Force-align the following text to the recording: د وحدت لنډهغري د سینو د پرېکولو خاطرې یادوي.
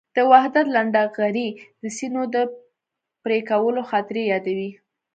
د 0.15 0.17
وحدت 0.31 0.65
لنډهغري 0.75 1.47
د 1.81 1.83
سینو 1.97 2.23
د 2.33 2.35
پرېکولو 3.23 3.81
خاطرې 3.89 4.23
یادوي. 4.31 4.71